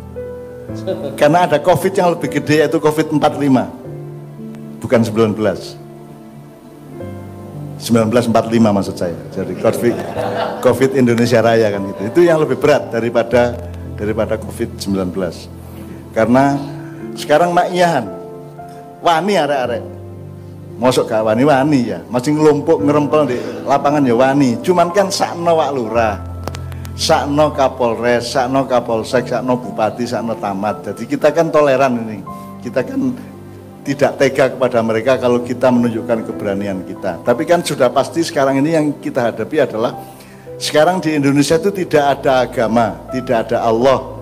Karena 1.16 1.48
ada 1.48 1.58
COVID 1.62 1.92
yang 1.96 2.08
lebih 2.16 2.28
gede 2.40 2.66
yaitu 2.66 2.78
COVID 2.78 3.16
45 3.16 4.82
Bukan 4.82 5.00
19 5.02 5.36
1945 7.76 8.56
maksud 8.56 8.96
saya. 8.96 9.12
Jadi 9.36 9.52
COVID, 9.60 9.94
COVID 10.64 10.90
Indonesia 10.96 11.44
Raya 11.44 11.68
kan 11.70 11.84
itu 11.84 12.02
Itu 12.08 12.20
yang 12.24 12.40
lebih 12.40 12.56
berat 12.56 12.88
daripada 12.88 13.52
daripada 13.96 14.36
COVID 14.36 14.80
19 14.80 15.12
Karena 16.16 16.56
sekarang 17.16 17.52
makiyahan 17.52 18.16
Wani 19.06 19.38
arek-arek. 19.38 19.84
Masuk 20.76 21.08
gak 21.08 21.24
wani-wani 21.24 21.94
ya. 21.94 22.02
Masih 22.10 22.36
ngelumpuk 22.36 22.82
ngerempel 22.84 23.22
di 23.30 23.38
lapangan 23.64 24.04
ya 24.04 24.12
wani. 24.18 24.60
Cuman 24.60 24.92
kan 24.92 25.08
sakno 25.08 25.56
wak 25.56 25.70
lurah 25.72 26.35
sakno 26.96 27.52
kapolres, 27.52 28.32
sakno 28.32 28.64
kapolsek, 28.64 29.28
sakno 29.28 29.60
bupati, 29.60 30.08
sakno 30.08 30.34
tamat. 30.40 30.90
Jadi 30.90 31.04
kita 31.04 31.28
kan 31.30 31.52
toleran 31.52 32.00
ini. 32.02 32.18
Kita 32.64 32.82
kan 32.82 33.14
tidak 33.86 34.18
tega 34.18 34.50
kepada 34.50 34.82
mereka 34.82 35.14
kalau 35.20 35.44
kita 35.44 35.70
menunjukkan 35.70 36.26
keberanian 36.26 36.82
kita. 36.82 37.22
Tapi 37.22 37.46
kan 37.46 37.62
sudah 37.62 37.86
pasti 37.92 38.26
sekarang 38.26 38.58
ini 38.58 38.74
yang 38.74 38.86
kita 38.98 39.30
hadapi 39.30 39.62
adalah 39.62 39.94
sekarang 40.58 40.98
di 40.98 41.14
Indonesia 41.14 41.60
itu 41.60 41.70
tidak 41.70 42.18
ada 42.18 42.42
agama, 42.48 42.98
tidak 43.14 43.46
ada 43.46 43.62
Allah, 43.62 44.16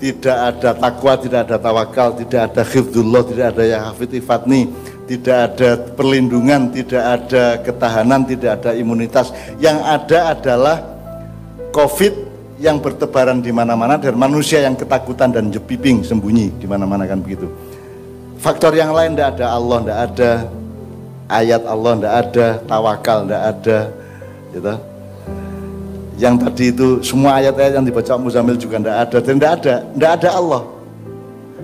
tidak 0.00 0.36
ada 0.38 0.70
takwa, 0.72 1.12
tidak 1.20 1.40
ada 1.44 1.56
tawakal, 1.60 2.08
tidak 2.16 2.40
ada 2.48 2.62
khifdullah, 2.64 3.22
tidak 3.26 3.46
ada 3.52 3.62
ya 3.68 3.78
hafid 3.90 4.16
ifatni, 4.16 4.70
tidak 5.04 5.36
ada 5.52 5.70
perlindungan, 5.92 6.72
tidak 6.72 7.02
ada 7.04 7.60
ketahanan, 7.60 8.24
tidak 8.24 8.62
ada 8.62 8.72
imunitas. 8.72 9.34
Yang 9.60 9.78
ada 9.84 10.18
adalah 10.32 10.76
COVID 11.70 12.14
yang 12.60 12.76
bertebaran 12.82 13.40
di 13.40 13.54
mana-mana 13.54 13.96
dan 13.96 14.18
manusia 14.18 14.60
yang 14.60 14.76
ketakutan 14.76 15.32
dan 15.32 15.48
jepiping 15.48 16.04
sembunyi 16.04 16.52
di 16.60 16.66
mana-mana 16.68 17.08
kan 17.08 17.22
begitu. 17.24 17.48
Faktor 18.36 18.76
yang 18.76 18.92
lain 18.92 19.16
tidak 19.16 19.40
ada 19.40 19.46
Allah, 19.56 19.78
tidak 19.80 19.98
ada 20.10 20.30
ayat 21.30 21.62
Allah, 21.64 21.92
tidak 21.96 22.14
ada 22.14 22.46
tawakal, 22.68 23.18
tidak 23.24 23.42
ada, 23.54 23.78
gitu. 24.52 24.74
Yang 26.20 26.34
tadi 26.44 26.64
itu 26.68 26.88
semua 27.00 27.40
ayat-ayat 27.40 27.80
yang 27.80 27.86
dibaca 27.88 28.12
Muzamil 28.20 28.60
juga 28.60 28.76
tidak 28.76 28.96
ada 29.08 29.18
tidak 29.24 29.50
ada, 29.56 29.74
tidak 29.88 30.10
ada 30.20 30.28
Allah. 30.36 30.62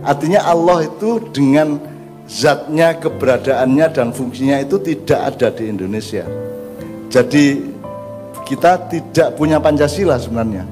Artinya 0.00 0.40
Allah 0.48 0.78
itu 0.88 1.10
dengan 1.28 1.76
zatnya, 2.24 2.96
keberadaannya 2.96 3.86
dan 3.92 4.16
fungsinya 4.16 4.64
itu 4.64 4.80
tidak 4.80 5.20
ada 5.34 5.52
di 5.52 5.64
Indonesia. 5.68 6.24
Jadi 7.12 7.75
kita 8.46 8.78
tidak 8.86 9.34
punya 9.34 9.58
Pancasila 9.58 10.14
sebenarnya. 10.22 10.62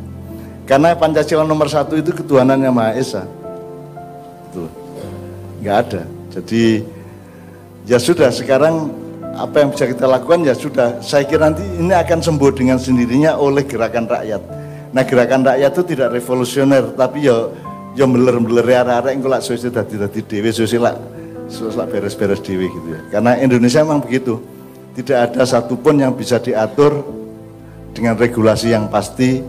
Karena 0.64 0.94
Pancasila 0.94 1.42
nomor 1.42 1.66
satu 1.66 1.98
itu 1.98 2.14
ketuhanan 2.14 2.56
yang 2.62 2.72
Maha 2.72 2.94
Esa. 2.94 3.26
Itu 4.48 4.70
nggak 5.60 5.76
ada. 5.76 6.02
Jadi 6.30 6.86
ya 7.84 7.98
sudah 7.98 8.30
sekarang 8.30 8.88
apa 9.34 9.66
yang 9.66 9.74
bisa 9.74 9.90
kita 9.90 10.06
lakukan 10.06 10.46
ya 10.46 10.54
sudah. 10.54 11.02
Saya 11.02 11.26
kira 11.26 11.50
nanti 11.50 11.66
ini 11.66 11.92
akan 11.92 12.22
sembuh 12.22 12.50
dengan 12.54 12.78
sendirinya 12.78 13.36
oleh 13.36 13.66
gerakan 13.66 14.06
rakyat. 14.06 14.42
Nah 14.94 15.02
gerakan 15.02 15.42
rakyat 15.42 15.70
itu 15.74 15.82
tidak 15.98 16.14
revolusioner 16.14 16.94
tapi 16.94 17.26
ya 17.26 17.50
ya 17.98 18.06
beler-beler 18.06 18.86
arah-arah 18.86 19.10
yang 19.10 19.22
suwe 19.42 19.58
dadi 19.58 20.22
dhewe 20.22 20.54
suwe 20.54 20.78
suwe 21.50 21.84
beres-beres 21.90 22.40
dewi 22.40 22.70
gitu 22.70 22.88
ya. 22.94 23.00
Karena 23.10 23.36
Indonesia 23.42 23.82
memang 23.82 24.00
begitu. 24.00 24.38
Tidak 24.94 25.18
ada 25.18 25.42
satupun 25.42 25.98
yang 25.98 26.14
bisa 26.14 26.38
diatur 26.38 27.02
dengan 27.94 28.18
regulasi 28.18 28.74
yang 28.74 28.90
pasti. 28.90 29.40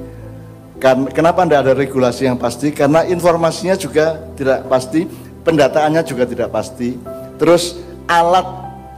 Kan, 0.78 1.10
kenapa 1.10 1.44
tidak 1.44 1.60
ada 1.66 1.74
regulasi 1.74 2.30
yang 2.30 2.38
pasti? 2.38 2.70
Karena 2.70 3.02
informasinya 3.04 3.74
juga 3.74 4.22
tidak 4.38 4.70
pasti, 4.70 5.10
pendataannya 5.42 6.06
juga 6.06 6.24
tidak 6.30 6.54
pasti. 6.54 6.94
Terus 7.42 7.82
alat 8.06 8.46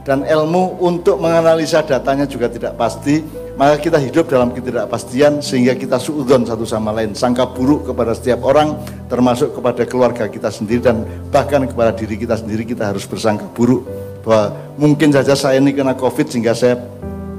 dan 0.03 0.27
ilmu 0.27 0.83
untuk 0.83 1.19
menganalisa 1.23 1.83
datanya 1.83 2.27
juga 2.27 2.51
tidak 2.51 2.75
pasti. 2.75 3.47
Maka 3.57 3.81
kita 3.81 3.97
hidup 3.97 4.29
dalam 4.29 4.53
ketidakpastian 4.53 5.41
sehingga 5.41 5.73
kita 5.73 5.97
suudon 5.97 6.45
satu 6.45 6.61
sama 6.61 6.93
lain, 6.93 7.17
sangka 7.17 7.49
buruk 7.49 7.89
kepada 7.89 8.13
setiap 8.13 8.45
orang, 8.45 8.77
termasuk 9.09 9.57
kepada 9.57 9.81
keluarga 9.81 10.29
kita 10.29 10.53
sendiri 10.53 10.77
dan 10.77 11.01
bahkan 11.33 11.65
kepada 11.65 11.89
diri 11.89 12.21
kita 12.21 12.37
sendiri 12.37 12.69
kita 12.69 12.93
harus 12.93 13.09
bersangka 13.09 13.49
buruk 13.57 13.81
bahwa 14.21 14.53
mungkin 14.77 15.09
saja 15.09 15.33
saya 15.33 15.57
ini 15.57 15.73
kena 15.73 15.97
covid 15.97 16.29
sehingga 16.29 16.53
saya 16.53 16.77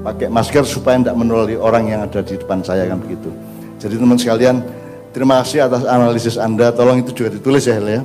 pakai 0.03 0.27
masker 0.31 0.63
supaya 0.63 0.99
tidak 0.99 1.15
menulari 1.19 1.55
orang 1.59 1.91
yang 1.91 2.01
ada 2.07 2.23
di 2.23 2.35
depan 2.39 2.63
saya 2.63 2.87
kan 2.87 2.99
begitu. 2.99 3.29
Jadi 3.79 3.95
teman 3.95 4.17
sekalian, 4.19 4.55
terima 5.15 5.39
kasih 5.43 5.67
atas 5.67 5.83
analisis 5.87 6.35
Anda. 6.35 6.71
Tolong 6.71 7.03
itu 7.03 7.11
juga 7.15 7.35
ditulis 7.35 7.63
ya 7.67 7.79
Hel 7.79 7.87
ya. 7.87 8.01